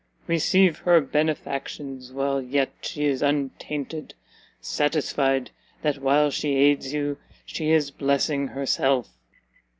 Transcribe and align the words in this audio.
receive 0.25 0.79
her 0.79 0.99
benefactions 0.99 2.11
while 2.11 2.41
yet 2.41 2.71
she 2.81 3.05
is 3.05 3.21
untainted, 3.21 4.15
satisfied 4.59 5.51
that 5.83 5.99
while, 5.99 6.31
she 6.31 6.55
aids 6.55 6.91
you, 6.91 7.19
she 7.45 7.69
is 7.69 7.91
blessing 7.91 8.47
herself!" 8.47 9.09